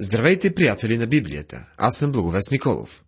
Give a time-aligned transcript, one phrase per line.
[0.00, 1.66] Здравейте, приятели на Библията!
[1.76, 3.04] Аз съм Благовест Николов.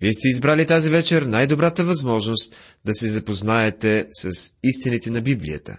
[0.00, 5.78] Вие сте избрали тази вечер най-добрата възможност да се запознаете с истините на Библията.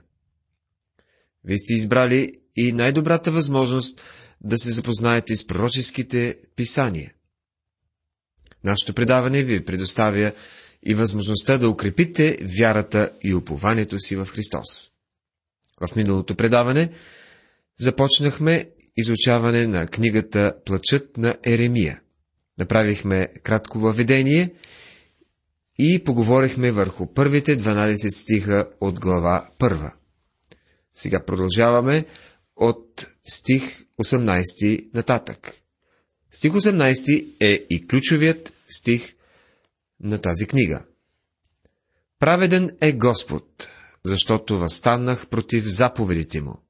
[1.43, 4.01] Вие сте избрали и най-добрата възможност
[4.41, 7.13] да се запознаете с пророческите писания.
[8.63, 10.31] Нашето предаване ви предоставя
[10.83, 14.91] и възможността да укрепите вярата и упованието си в Христос.
[15.87, 16.91] В миналото предаване
[17.79, 22.01] започнахме изучаване на книгата Плачът на Еремия.
[22.57, 24.53] Направихме кратко въведение
[25.79, 29.91] и поговорихме върху първите 12 стиха от глава 1.
[30.93, 32.05] Сега продължаваме
[32.55, 35.53] от стих 18 нататък.
[36.31, 39.13] Стих 18 е и ключовият стих
[39.99, 40.83] на тази книга.
[42.19, 43.67] Праведен е Господ,
[44.05, 46.68] защото възстанах против заповедите му.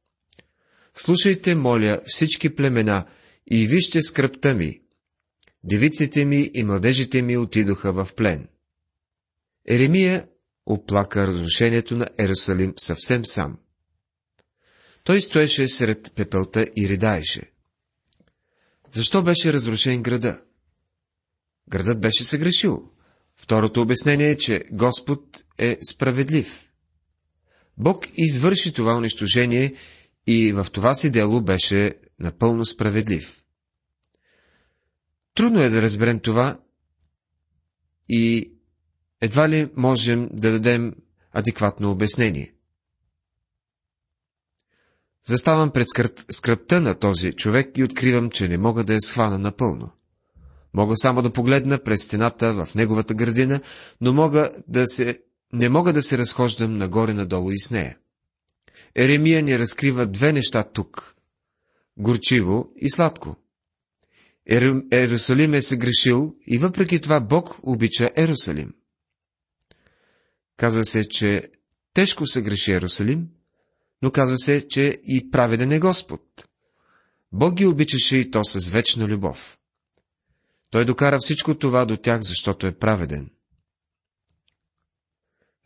[1.02, 3.06] Слушайте, моля, всички племена
[3.52, 4.82] и вижте скръпта ми.
[5.64, 8.48] Девиците ми и младежите ми отидоха в плен.
[9.68, 10.28] Еремия
[10.66, 13.58] оплака разрушението на Ерусалим съвсем сам.
[15.04, 17.52] Той стоеше сред пепелта и ридаеше.
[18.92, 20.42] Защо беше разрушен града?
[21.70, 22.92] Градът беше съгрешил.
[23.38, 26.70] Второто обяснение е, че Господ е справедлив.
[27.78, 29.76] Бог извърши това унищожение
[30.32, 33.44] и в това си дело беше напълно справедлив.
[35.36, 36.60] Трудно е да разберем това
[38.10, 38.54] и
[39.22, 40.96] едва ли можем да дадем
[41.32, 42.54] адекватно обяснение.
[45.24, 45.88] Заставам пред
[46.32, 49.92] скръпта на този човек и откривам, че не мога да я схвана напълно.
[50.74, 53.62] Мога само да погледна през стената в неговата градина,
[54.02, 55.20] но мога да се...
[55.54, 57.98] не мога да се разхождам нагоре-надолу и с нея.
[58.96, 61.16] Еремия ни разкрива две неща тук–
[61.98, 63.36] горчиво и сладко.
[64.50, 64.84] Ер...
[64.92, 68.74] Ерусалим е съгрешил и въпреки това Бог обича Ерусалим.
[70.58, 71.50] Казва се, че
[71.94, 73.28] тежко се греши Ерусалим,
[74.02, 76.22] но казва се, че и праведен е Господ.
[77.32, 79.60] Бог ги обичаше и то с вечна любов.
[80.72, 83.30] Той докара всичко това до тях, защото е праведен.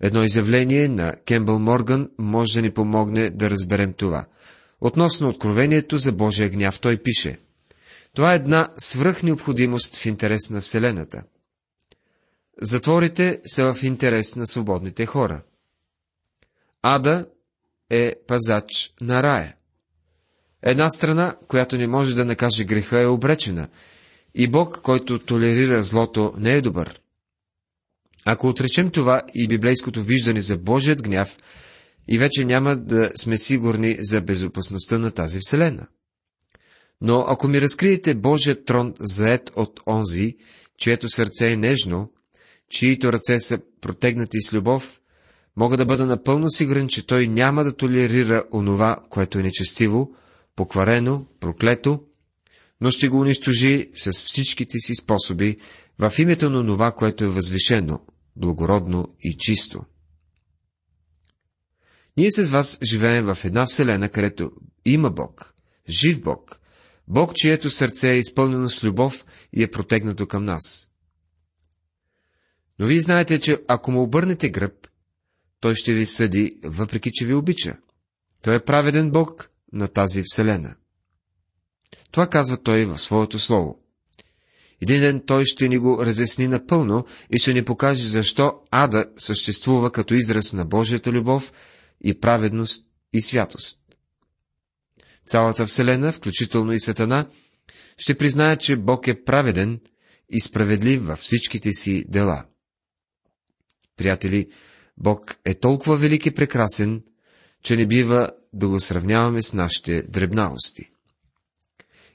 [0.06, 4.26] Едно изявление на Кембъл Морган може да ни помогне да разберем това.
[4.82, 7.40] Относно откровението за Божия гняв той пише
[8.14, 11.24] Това е една свръхнеобходимост в интерес на Вселената.
[12.62, 15.42] Затворите са в интерес на свободните хора.
[16.82, 17.26] Ада
[17.90, 19.56] е пазач на рая.
[20.62, 23.68] Една страна, която не може да накаже греха, е обречена,
[24.36, 27.03] и Бог, който толерира злото, не е добър.
[28.26, 31.38] Ако отречем това и библейското виждане за Божият гняв,
[32.08, 35.88] и вече няма да сме сигурни за безопасността на тази вселена.
[37.02, 40.36] Но ако ми разкриете Божият трон заед от онзи,
[40.78, 42.12] чието сърце е нежно,
[42.70, 45.00] чието ръце са протегнати с любов,
[45.58, 50.12] мога да бъда напълно сигурен, че той няма да толерира онова, което е нечестиво,
[50.56, 52.00] покварено, проклето,
[52.82, 55.58] но ще го унищожи с всичките си способи
[56.00, 58.00] в името на това, което е възвишено,
[58.36, 59.86] благородно и чисто.
[62.18, 64.52] Ние с вас живеем в една вселена, където
[64.86, 65.54] има Бог,
[65.90, 66.60] жив Бог,
[67.08, 70.90] Бог, чието сърце е изпълнено с любов и е протегнато към нас.
[72.80, 74.88] Но вие знаете, че ако му обърнете гръб,
[75.60, 77.78] той ще ви съди, въпреки че ви обича.
[78.42, 80.76] Той е праведен Бог на тази вселена.
[82.12, 83.83] Това казва той в своето слово.
[84.84, 89.92] Един ден той ще ни го разясни напълно и ще ни покаже защо ада съществува
[89.92, 91.54] като израз на Божията любов
[92.04, 93.80] и праведност и святост.
[95.26, 97.30] Цялата Вселена, включително и Сатана,
[97.98, 99.80] ще признае, че Бог е праведен
[100.30, 102.46] и справедлив във всичките си дела.
[103.98, 104.48] Приятели,
[104.98, 107.04] Бог е толкова велик и прекрасен,
[107.64, 110.93] че не бива да го сравняваме с нашите дребналости.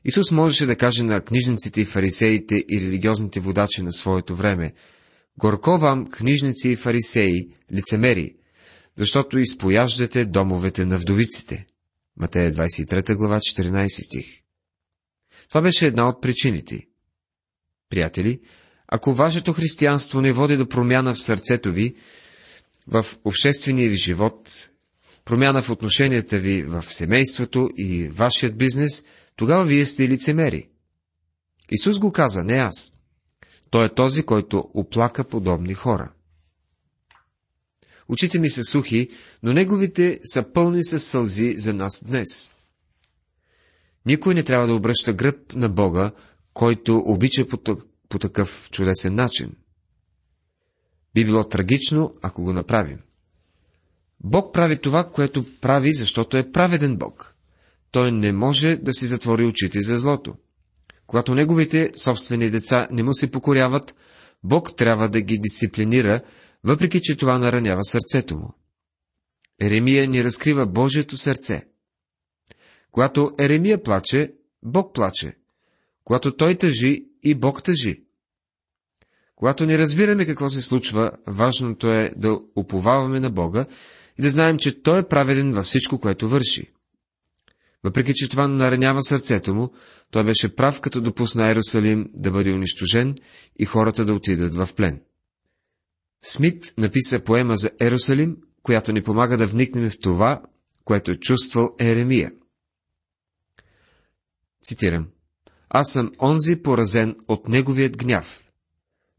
[0.08, 4.72] Исус можеше да каже на книжниците и фарисеите и религиозните водачи на своето време,
[5.38, 8.34] Горко вам, книжници и фарисеи, лицемери,
[8.96, 11.66] защото изпояждате домовете на вдовиците.
[12.16, 14.26] Матея 23 глава 14 стих.
[15.48, 16.86] Това беше една от причините.
[17.90, 18.40] Приятели,
[18.88, 21.94] ако вашето християнство не води до промяна в сърцето ви,
[22.86, 24.68] в обществения ви живот,
[25.24, 29.04] промяна в отношенията ви в семейството и вашият бизнес–
[29.38, 30.68] тогава вие сте лицемери.
[31.70, 32.94] Исус го каза, не аз.
[33.70, 36.12] Той е този, който оплака подобни хора.
[38.08, 39.08] Очите ми са сухи,
[39.42, 42.50] но неговите са пълни с сълзи за нас днес.
[44.06, 46.12] Никой не трябва да обръща гръб на Бога,
[46.54, 47.76] който обича по,
[48.08, 49.56] по такъв чудесен начин.
[51.14, 52.98] Би било трагично, ако го направим.
[54.20, 57.37] Бог прави това, което прави, защото е праведен Бог.
[57.90, 60.34] Той не може да си затвори очите за злото.
[61.06, 63.94] Когато неговите собствени деца не му се покоряват,
[64.44, 66.20] Бог трябва да ги дисциплинира,
[66.64, 68.54] въпреки че това наранява сърцето му.
[69.60, 71.62] Еремия ни разкрива Божието сърце.
[72.90, 75.36] Когато Еремия плаче, Бог плаче.
[76.04, 78.04] Когато той тъжи, и Бог тъжи.
[79.36, 83.66] Когато не разбираме какво се случва, важното е да уповаваме на Бога
[84.18, 86.66] и да знаем, че Той е праведен във всичко, което върши.
[87.84, 89.72] Въпреки, че това наранява сърцето му,
[90.10, 93.16] той беше прав, като допусна Иерусалим да бъде унищожен
[93.58, 95.00] и хората да отидат в плен.
[96.22, 100.42] Смит написа поема за Ерусалим, която ни помага да вникнем в това,
[100.84, 102.32] което е чувствал Еремия.
[104.62, 105.08] Цитирам.
[105.68, 108.48] Аз съм онзи поразен от неговият гняв.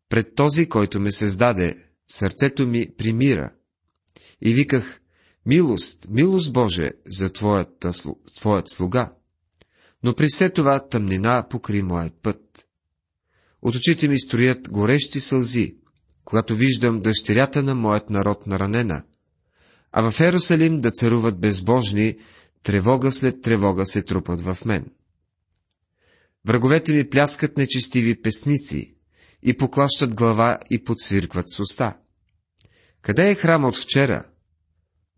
[0.09, 3.53] Пред този, който ме създаде, сърцето ми примира.
[4.41, 5.01] И виках,
[5.45, 7.91] милост, милост Боже за твоята,
[8.37, 9.13] твоят слуга.
[10.03, 12.65] Но при все това тъмнина покри моят път.
[13.61, 15.75] От очите ми строят горещи сълзи,
[16.25, 19.03] когато виждам дъщерята на моят народ наранена,
[19.91, 22.17] а в Ерусалим да царуват безбожни,
[22.63, 24.85] тревога след тревога се трупат в мен.
[26.45, 28.95] Враговете ми пляскат нечестиви песници
[29.43, 31.97] и поклащат глава и подсвиркват с уста.
[33.01, 34.25] Къде е храм от вчера?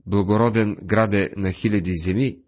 [0.06, 2.40] Благороден граде на хиляди земи?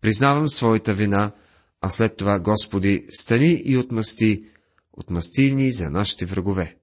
[0.00, 1.32] Признавам своята вина,
[1.80, 4.44] а след това, Господи, стани и отмъсти,
[4.92, 6.76] отмъсти ни за нашите врагове.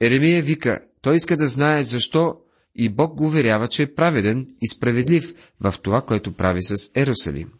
[0.00, 2.36] Еремия вика, той иска да знае защо
[2.74, 7.52] и Бог го уверява, че е праведен и справедлив в това, което прави с Ерусалим.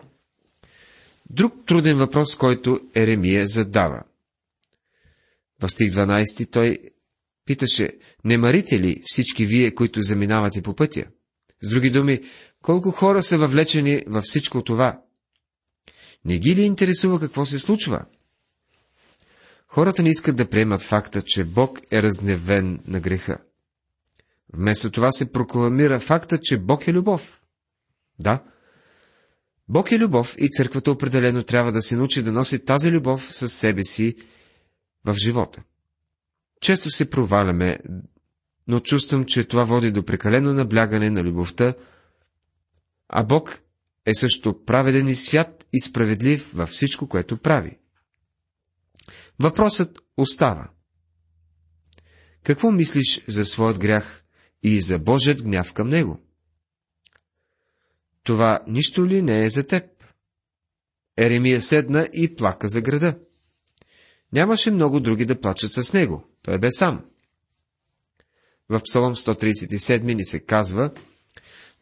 [1.31, 4.03] Друг труден въпрос, който Еремия задава.
[5.61, 6.79] В стих 12 той
[7.47, 11.05] питаше, не марите ли всички вие, които заминавате по пътя?
[11.63, 12.21] С други думи,
[12.63, 15.03] колко хора са въвлечени във всичко това?
[16.25, 18.05] Не ги ли интересува какво се случва?
[19.69, 23.39] Хората не искат да приемат факта, че Бог е разгневен на греха.
[24.55, 27.41] Вместо това се прокламира факта, че Бог е любов.
[28.19, 28.43] Да,
[29.69, 33.53] Бог е любов и църквата определено трябва да се научи да носи тази любов със
[33.53, 34.17] себе си
[35.05, 35.63] в живота.
[36.61, 37.79] Често се проваляме,
[38.67, 41.75] но чувствам, че това води до прекалено наблягане на любовта,
[43.09, 43.63] а Бог
[44.07, 47.79] е също праведен и свят и справедлив във всичко, което прави.
[49.39, 50.71] Въпросът остава.
[52.45, 54.25] Какво мислиш за своят грях
[54.63, 56.21] и за Божият гняв към него?
[58.23, 59.85] Това нищо ли не е за теб?
[61.17, 63.19] Еремия седна и плака за града.
[64.33, 66.29] Нямаше много други да плачат с него.
[66.43, 67.05] Той бе сам.
[68.69, 70.91] В Псалом 137 ни се казва,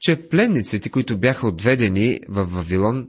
[0.00, 3.08] че пленниците, които бяха отведени в Вавилон,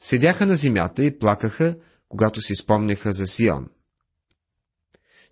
[0.00, 1.76] седяха на земята и плакаха,
[2.08, 3.68] когато си спомняха за Сион.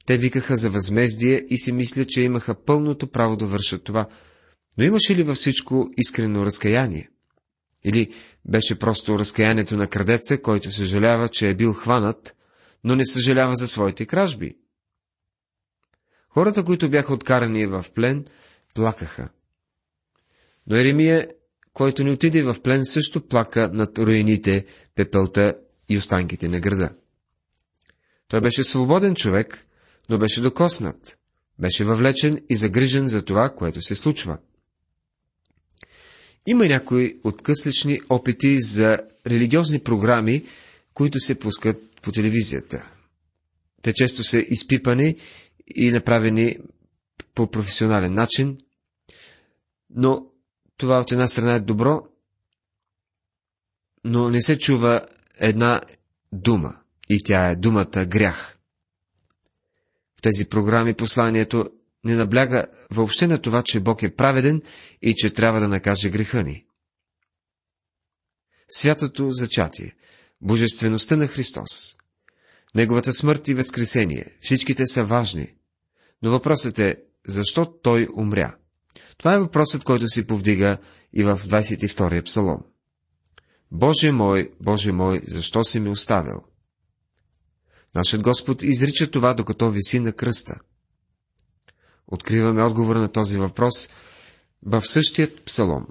[0.07, 4.09] Те викаха за възмездие и си мисля, че имаха пълното право да вършат това,
[4.79, 7.09] но имаше ли във всичко искрено разкаяние?
[7.85, 8.13] Или
[8.45, 12.37] беше просто разкаянието на крадеца, който съжалява, че е бил хванат,
[12.85, 14.57] но не съжалява за своите кражби?
[16.39, 18.25] Хората, които бяха откарани в плен,
[18.75, 19.29] плакаха.
[20.67, 21.29] Но Еремия,
[21.73, 25.55] който не отиде в плен, също плака над руините, пепелта
[25.89, 26.91] и останките на града.
[28.29, 29.67] Той беше свободен човек,
[30.09, 31.19] но беше докоснат,
[31.59, 34.39] беше въвлечен и загрижен за това, което се случва.
[36.47, 40.45] Има някои откъслични опити за религиозни програми,
[40.95, 42.87] които се пускат по телевизията.
[43.83, 45.17] Те често са изпипани
[45.75, 46.57] и направени
[47.35, 48.59] по професионален начин,
[49.91, 50.27] но
[50.77, 52.07] това от една страна е добро,
[54.05, 55.07] но не се чува
[55.39, 55.81] една
[56.33, 58.59] дума, и тя е думата грях.
[60.19, 61.71] В тези програми посланието
[62.05, 64.63] не набляга въобще на това, че Бог е праведен
[65.03, 66.65] и че трябва да накаже греха ни.
[68.69, 69.97] Святото зачатие,
[70.41, 71.99] божествеността на Христос,
[72.75, 75.55] Неговата смърт и възкресение, всичките са важни,
[76.23, 76.97] но въпросът е,
[77.29, 78.57] защо Той умря?
[79.19, 80.79] Това е въпросът, който се повдига
[81.13, 82.65] и в 22-я псалом.
[83.71, 86.43] Боже мой, Боже мой, защо си ме оставил?
[87.95, 90.61] Нашият Господ изрича това, докато виси на кръста.
[92.07, 93.89] Откриваме отговор на този въпрос
[94.63, 95.87] в същият псалом.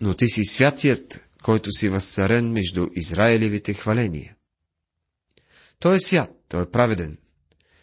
[0.00, 4.36] Но ти си святият, който си възцарен между Израилевите хваления.
[5.78, 7.18] Той е свят, той е праведен.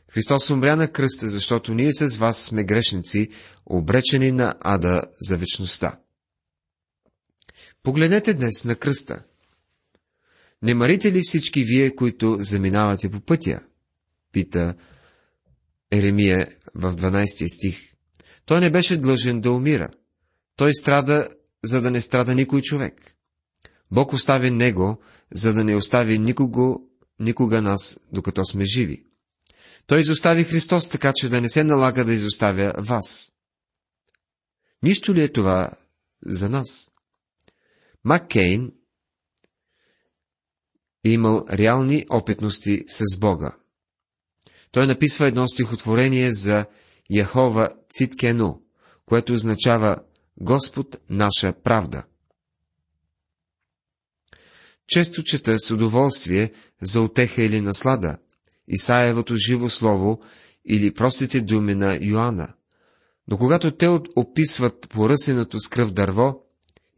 [0.10, 3.30] Христос умря на кръста, защото ние с вас сме грешници,
[3.66, 6.00] обречени на ада за вечността.
[7.84, 9.24] Погледнете днес на кръста.
[10.62, 13.60] Не марите ли всички вие, които заминавате по пътя?
[14.32, 14.76] Пита
[15.92, 17.94] Еремия в 12 стих.
[18.46, 19.90] Той не беше длъжен да умира.
[20.56, 21.28] Той страда,
[21.64, 23.16] за да не страда никой човек.
[23.92, 25.02] Бог остави него,
[25.34, 26.82] за да не остави никого,
[27.20, 29.09] никога нас, докато сме живи.
[29.90, 33.32] Той изостави Христос, така че да не се налага да изоставя вас.
[34.84, 35.72] Нищо ли е това
[36.26, 36.92] за нас?
[38.04, 38.72] Маккейн
[41.06, 43.58] е имал реални опитности с Бога.
[44.72, 46.66] Той написва едно стихотворение за
[47.10, 48.62] Яхова Циткено,
[49.06, 50.04] което означава
[50.42, 52.04] Господ наша правда.
[54.88, 58.18] Често чета с удоволствие за отеха или наслада
[58.70, 60.20] Исаевото живо слово
[60.66, 62.54] или простите думи на Йоанна.
[63.28, 66.44] Но когато те описват поръсеното с кръв дърво,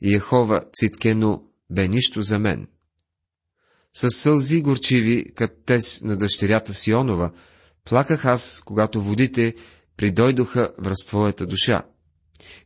[0.04, 2.68] Ехова Циткено бе нищо за мен.
[3.94, 7.32] С сълзи горчиви, като тез на дъщерята Сионова,
[7.86, 9.56] плаках аз, когато водите
[9.98, 11.84] придойдоха в разтвоята душа.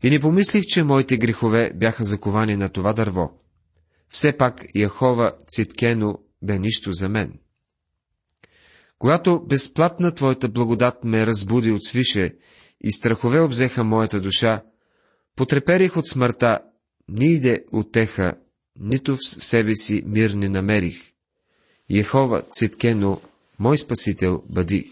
[0.04, 3.40] И не помислих, че моите грехове бяха заковани на това дърво.
[4.10, 7.40] Все пак Яхова Циткено бе нищо за мен.
[9.00, 12.36] Когато безплатна Твоята благодат ме разбуди от свише
[12.82, 14.64] и страхове обзеха моята душа,
[15.36, 16.60] потреперих от смъртта,
[17.10, 18.38] ни иде отеха,
[18.80, 21.12] нито в себе си мир не намерих.
[21.90, 23.22] Ехова Циткено,
[23.60, 24.92] мой спасител, бъди.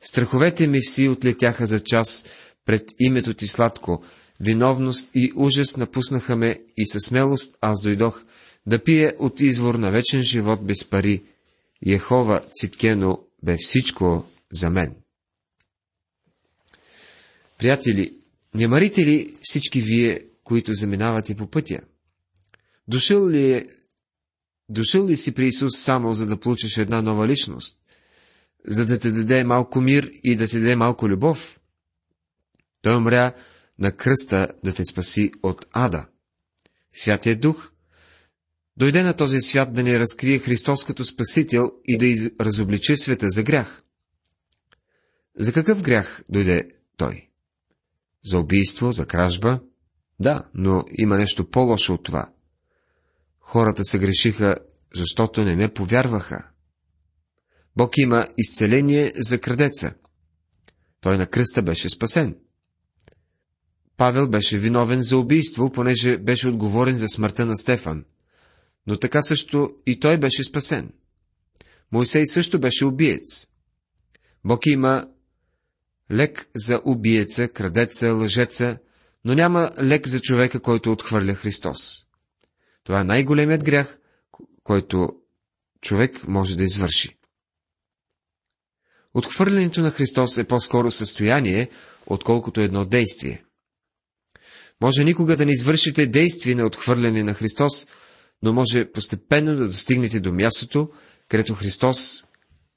[0.00, 2.26] Страховете ми вси отлетяха за час
[2.64, 4.04] пред името ти сладко,
[4.40, 8.24] виновност и ужас напуснаха ме и със смелост аз дойдох
[8.66, 11.22] да пия от извор на вечен живот без пари.
[11.86, 14.94] Ехова Циткено бе всичко за мен.
[17.58, 18.16] Приятели,
[18.54, 21.80] не марите ли всички вие, които заминавате по пътя?
[22.88, 23.66] Дошъл ли, е,
[24.68, 27.80] дошъл ли си при Исус само за да получиш една нова личност?
[28.66, 31.60] За да те даде малко мир и да ти даде малко любов?
[32.82, 33.32] Той умря
[33.78, 36.06] на кръста да те спаси от ада.
[36.92, 37.71] Святият Дух
[38.82, 43.42] дойде на този свят да ни разкрие Христос като Спасител и да разобличи света за
[43.42, 43.82] грях.
[45.38, 47.28] За какъв грях дойде Той?
[48.24, 49.60] За убийство, за кражба?
[50.20, 52.32] Да, но има нещо по-лошо от това.
[53.40, 54.56] Хората се грешиха,
[54.94, 56.48] защото не ме повярваха.
[57.76, 59.94] Бог има изцеление за крадеца.
[61.00, 62.36] Той на кръста беше спасен.
[63.96, 68.04] Павел беше виновен за убийство, понеже беше отговорен за смъртта на Стефан.
[68.86, 70.92] Но така също и той беше спасен.
[71.92, 73.46] Моисей също беше убиец.
[74.44, 75.08] Бог има
[76.12, 78.78] лек за убиеца, крадеца, лъжеца,
[79.24, 82.04] но няма лек за човека, който отхвърля Христос.
[82.84, 83.98] Това е най-големият грях,
[84.62, 85.08] който
[85.80, 87.18] човек може да извърши.
[89.14, 91.68] Отхвърлянето на Христос е по-скоро състояние,
[92.06, 93.44] отколкото едно действие.
[94.82, 97.86] Може никога да не извършите действие на отхвърляне на Христос,
[98.42, 100.90] но може постепенно да достигнете до мястото,
[101.28, 102.24] където Христос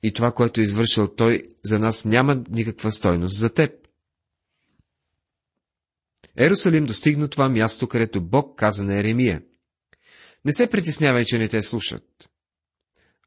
[0.04, 3.72] и това, което е извършил Той, за нас няма никаква стойност за теб.
[6.38, 9.42] Ерусалим достигна това място, където Бог каза на Еремия.
[10.46, 12.04] Не се притеснявай, че не те слушат.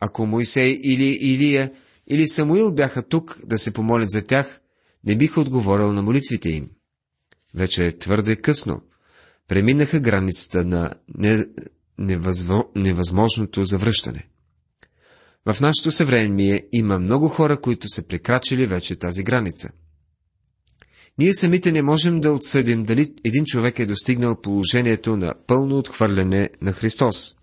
[0.00, 1.72] Ако Моисей или Илия
[2.06, 4.60] или Самуил бяха тук да се помолят за тях,
[5.04, 6.70] не биха отговорил на молитвите им.
[7.54, 8.82] Вече е твърде късно.
[9.48, 10.94] Преминаха границата на.
[11.98, 12.70] Невъзво...
[12.74, 14.28] невъзможното завръщане.
[15.46, 19.70] В нашето съвремие има много хора, които са прекрачили вече тази граница.
[21.18, 26.50] Ние самите не можем да отсъдим дали един човек е достигнал положението на пълно отхвърляне
[26.62, 27.34] на Христос.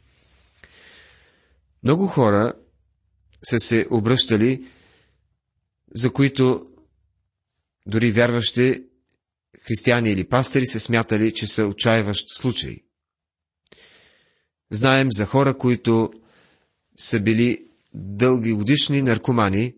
[1.83, 2.53] Много хора
[3.43, 4.65] са се обръщали,
[5.95, 6.65] за които
[7.87, 8.83] дори вярващи
[9.67, 12.84] християни или пастери са смятали, че са отчаиващ случай.
[14.71, 16.13] Знаем за хора, които
[16.97, 19.75] са били дълги годишни наркомани,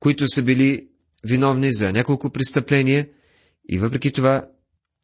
[0.00, 0.88] които са били
[1.24, 3.08] виновни за няколко престъпления
[3.68, 4.48] и въпреки това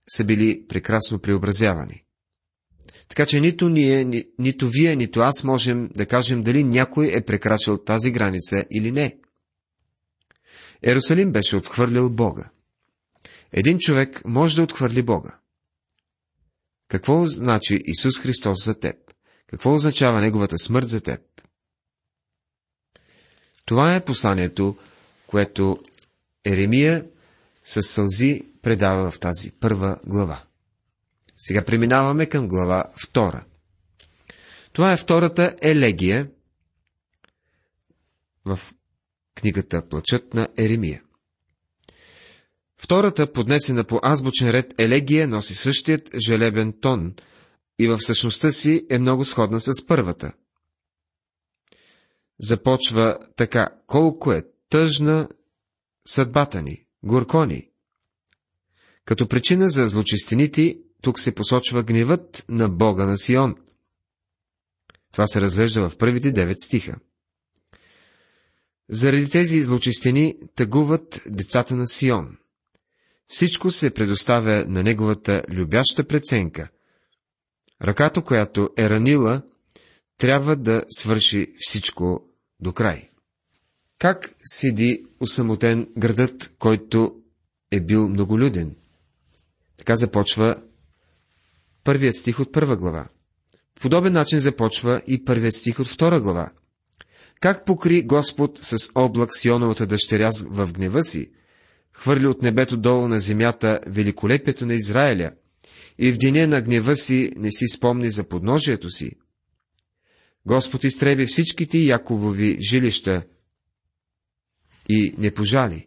[0.08, 2.04] са били прекрасно преобразявани.
[3.08, 7.24] Така че нито ние, ни, нито вие, нито аз можем да кажем дали някой е
[7.24, 9.18] прекрачил тази граница или не.
[10.82, 12.50] Ерусалим беше отхвърлил Бога.
[13.52, 15.39] Един човек може да отхвърли Бога.
[16.90, 18.96] Какво значи Исус Христос за теб?
[19.46, 21.20] Какво означава Неговата смърт за теб?
[23.64, 24.76] Това е посланието,
[25.26, 25.78] което
[26.44, 27.06] Еремия
[27.64, 30.42] с сълзи предава в тази първа глава.
[31.36, 33.44] Сега преминаваме към глава втора.
[34.72, 36.30] Това е втората елегия
[38.44, 38.60] в
[39.34, 41.02] книгата Плачът на Еремия.
[42.82, 47.14] Втората, поднесена по азбучен ред елегия, носи същият желебен тон
[47.78, 50.32] и в същността си е много сходна с първата.
[52.42, 55.28] Започва така, колко е тъжна
[56.06, 57.68] съдбата ни, горко ни.
[59.04, 63.56] Като причина за злочестените, тук се посочва гневът на Бога на Сион.
[65.12, 66.96] Това се разглежда в първите девет стиха.
[68.88, 72.36] Заради тези злочестени тъгуват децата на Сион.
[73.30, 76.68] Всичко се предоставя на неговата любяща преценка.
[77.82, 79.42] Ръката, която е ранила,
[80.18, 82.28] трябва да свърши всичко
[82.60, 83.10] до край.
[83.98, 87.14] Как седи усамотен градът, който
[87.70, 88.76] е бил многолюден?
[89.76, 90.62] Така започва
[91.84, 93.08] първият стих от първа глава.
[93.78, 96.50] В подобен начин започва и първият стих от втора глава.
[97.40, 101.30] Как покри Господ с облак Сионовата дъщеря в гнева си,
[101.92, 105.30] хвърли от небето долу на земята великолепието на Израиля
[105.98, 109.12] и в деня на гнева си не си спомни за подножието си.
[110.46, 113.22] Господ изтреби всичките Яковови жилища
[114.88, 115.86] и не пожали.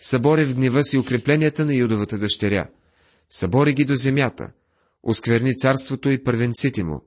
[0.00, 2.70] Събори в гнева си укрепленията на Юдовата дъщеря.
[3.30, 4.52] Събори ги до земята.
[5.02, 7.04] Оскверни царството и първенците му.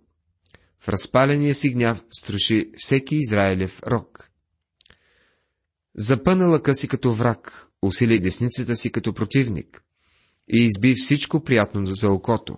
[0.80, 4.30] В разпаления си гняв струши всеки Израилев рок.
[5.96, 9.84] Запъна лъка си като враг, усили десницата си като противник
[10.53, 12.57] и изби всичко приятно за окото.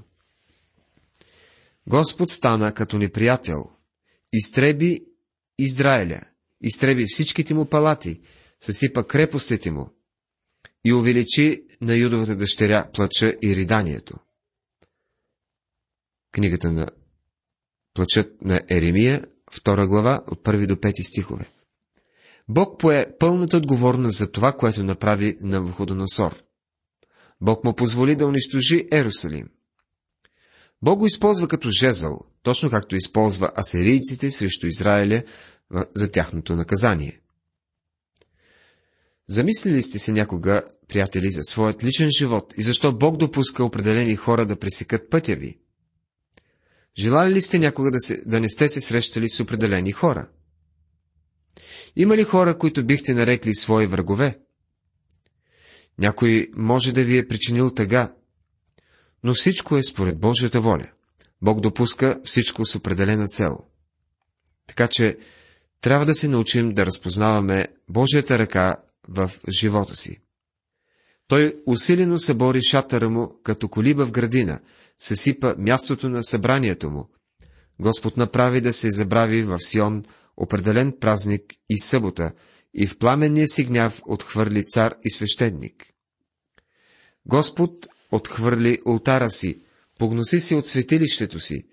[1.87, 3.69] Господ стана като неприятел,
[4.33, 5.05] изтреби
[5.59, 6.21] Израиля,
[6.61, 8.21] изтреби всичките му палати,
[8.59, 9.89] съсипа крепостите му
[10.85, 14.17] и увеличи на Юдовата дъщеря плача и риданието.
[16.31, 16.87] Книгата на
[17.93, 21.49] Плачът на Еремия, втора глава, от първи до пети стихове.
[22.49, 26.43] Бог пое пълната отговорност за това, което направи на Вуходоносор.
[27.41, 29.49] Бог му позволи да унищожи Ерусалим.
[30.81, 35.23] Бог го използва като жезъл, точно както използва асирийците срещу Израиля
[35.95, 37.21] за тяхното наказание.
[39.27, 44.45] Замислили сте се някога, приятели, за своят личен живот и защо Бог допуска определени хора
[44.45, 45.59] да пресекат пътя ви?
[46.97, 50.29] Желали ли сте някога да, се, да не сте се срещали с определени хора?
[51.95, 54.39] Има ли хора, които бихте нарекли свои врагове?
[55.97, 58.13] Някой може да ви е причинил тъга,
[59.23, 60.85] но всичко е според Божията воля.
[61.41, 63.57] Бог допуска всичко с определена цел.
[64.67, 65.17] Така че
[65.81, 68.75] трябва да се научим да разпознаваме Божията ръка
[69.07, 70.21] в живота си.
[71.27, 74.59] Той усилено събори шатъра му, като колиба в градина,
[74.97, 77.09] съсипа мястото на събранието му.
[77.79, 80.03] Господ направи да се забрави в Сион
[80.39, 82.31] определен празник и събота,
[82.73, 85.93] и в пламенния си гняв отхвърли цар и свещеник.
[87.25, 89.59] Господ отхвърли ултара си,
[89.99, 91.63] погноси се от светилището си,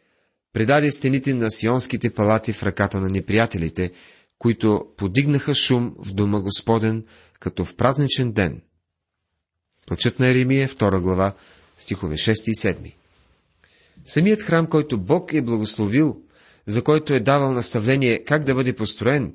[0.52, 3.92] предаде стените на сионските палати в ръката на неприятелите,
[4.38, 7.04] които подигнаха шум в дома Господен,
[7.40, 8.62] като в празничен ден.
[9.86, 11.34] Плачът на Еремия, 2 глава,
[11.78, 12.94] стихове 6 и 7.
[14.04, 16.22] Самият храм, който Бог е благословил,
[16.66, 19.34] за който е давал наставление как да бъде построен,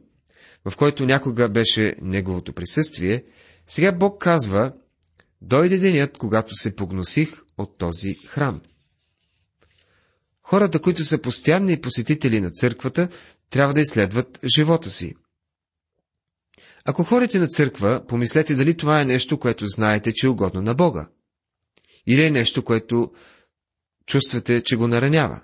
[0.65, 3.23] в който някога беше неговото присъствие,
[3.67, 4.73] сега Бог казва,
[5.41, 8.61] дойде денят, когато се погносих от този храм.
[10.41, 13.09] Хората, които са постоянни посетители на църквата,
[13.49, 15.13] трябва да изследват живота си.
[16.85, 20.73] Ако ходите на църква, помислете дали това е нещо, което знаете, че е угодно на
[20.73, 21.09] Бога.
[22.07, 23.11] Или е нещо, което
[24.05, 25.41] чувствате, че го наранява.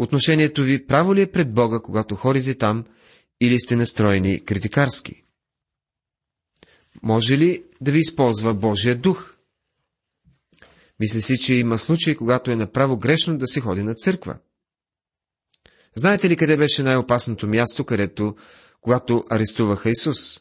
[0.00, 2.84] Отношението ви право ли е пред Бога, когато ходите там,
[3.40, 5.24] или сте настроени критикарски?
[7.02, 9.34] Може ли да ви използва Божия дух?
[11.00, 14.38] Мисля си, че има случаи, когато е направо грешно да се ходи на църква.
[15.94, 18.36] Знаете ли къде беше най-опасното място, където,
[18.80, 20.40] когато арестуваха Исус?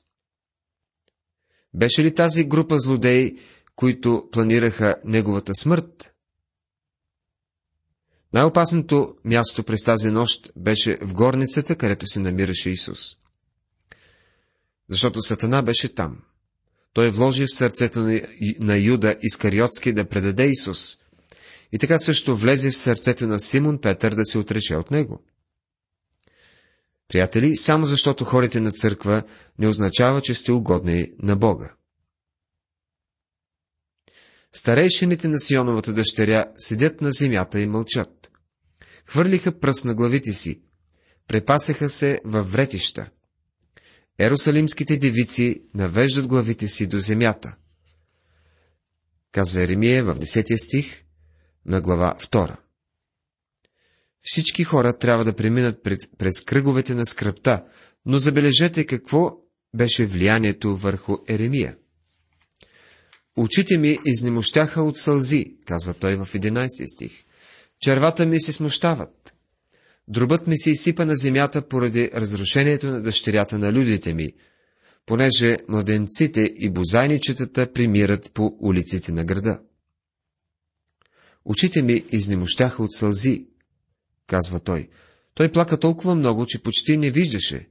[1.74, 3.40] Беше ли тази група злодеи,
[3.76, 6.14] които планираха неговата смърт?
[8.34, 13.00] Най-опасното място през тази нощ беше в горницата, където се намираше Исус.
[14.90, 16.18] Защото Сатана беше там.
[16.94, 18.20] Той вложи в сърцето
[18.60, 20.98] на Юда Искариотски да предаде Исус.
[21.72, 25.24] И така също влезе в сърцето на Симон Петър да се отрече от него.
[27.08, 29.24] Приятели, само защото ходите на църква
[29.60, 31.74] не означава, че сте угодни на Бога.
[34.54, 38.32] Старейшините на Сионовата дъщеря седят на земята и мълчат.
[39.06, 40.62] Хвърлиха пръст на главите си,
[41.28, 43.10] препасеха се във вретища.
[44.20, 47.56] Ерусалимските девици навеждат главите си до земята.
[49.32, 51.04] Казва Еремия в 10 стих
[51.66, 52.58] на глава 2.
[54.22, 57.66] Всички хора трябва да преминат пред, през кръговете на скръпта,
[58.06, 59.32] но забележете какво
[59.76, 61.78] беше влиянието върху Еремия.
[63.40, 67.24] Очите ми изнемощяха от сълзи, казва той в 11 стих.
[67.80, 69.34] Червата ми се смущават.
[70.08, 74.34] Дробът ми се изсипа на земята поради разрушението на дъщерята на людите ми,
[75.06, 79.62] понеже младенците и бозайничетата примират по улиците на града.
[81.46, 83.46] Очите ми изнемощяха от сълзи,
[84.28, 84.90] казва той.
[85.34, 87.70] Той плака толкова много, че почти не виждаше.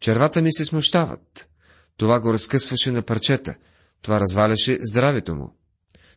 [0.00, 1.48] Червата ми се смущават.
[1.96, 3.54] Това го разкъсваше на парчета.
[4.04, 5.56] Това разваляше здравето му.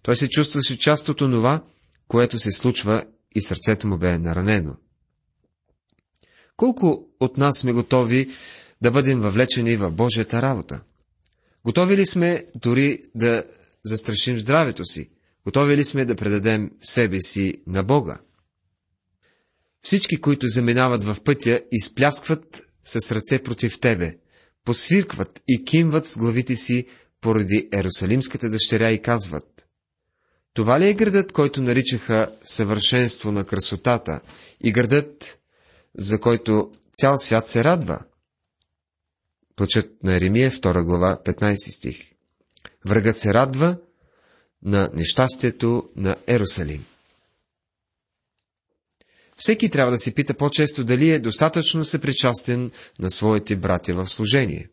[0.01, 1.63] Той се чувстваше част от онова,
[2.07, 4.75] което се случва и сърцето му бе наранено.
[6.57, 8.29] Колко от нас сме готови
[8.81, 10.81] да бъдем въвлечени в Божията работа?
[11.65, 13.43] Готови ли сме дори да
[13.85, 15.09] застрашим здравето си?
[15.45, 18.19] Готови ли сме да предадем себе си на Бога?
[19.81, 24.17] Всички, които заминават в пътя, изпляскват с ръце против тебе,
[24.65, 26.87] посвиркват и кимват с главите си
[27.21, 29.67] поради Ерусалимската дъщеря и казват,
[30.53, 34.21] това ли е градът, който наричаха съвършенство на красотата
[34.63, 35.39] и градът,
[35.97, 37.99] за който цял свят се радва?
[39.55, 42.11] Плачът на Еремия, 2 глава, 15 стих.
[42.85, 43.77] Врагът се радва
[44.63, 46.85] на нещастието на Ерусалим.
[49.37, 54.69] Всеки трябва да си пита по-често дали е достатъчно съпричастен на своите братя в служение.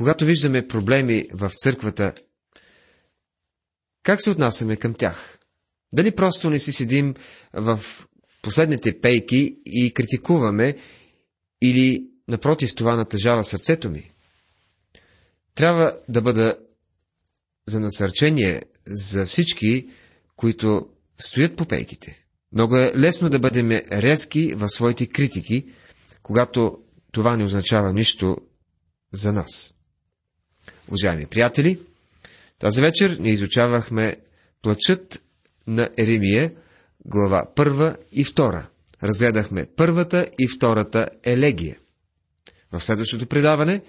[0.00, 2.14] Когато виждаме проблеми в църквата,
[4.02, 5.38] как се отнасяме към тях?
[5.92, 7.14] Дали просто не си седим
[7.52, 7.80] в
[8.42, 10.76] последните пейки и критикуваме,
[11.62, 14.10] или напротив това натъжава сърцето ми?
[15.54, 16.58] Трябва да бъда
[17.68, 19.88] за насърчение за всички,
[20.36, 22.24] които стоят по пейките.
[22.52, 25.66] Много е лесно да бъдем резки в своите критики,
[26.22, 26.78] когато
[27.12, 28.36] това не означава нищо
[29.12, 29.74] за нас.
[30.90, 31.78] Уважаеми приятели,
[32.58, 34.16] тази вечер ни изучавахме
[34.62, 35.22] плачът
[35.66, 36.52] на Еремия,
[37.04, 38.68] глава първа и втора.
[39.02, 41.78] Разгледахме първата и втората елегия.
[42.72, 43.82] В следващото предаване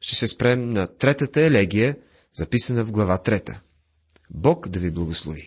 [0.00, 1.96] ще се спрем на третата елегия,
[2.38, 3.60] записана в глава трета.
[4.30, 5.42] Бог да ви благослови!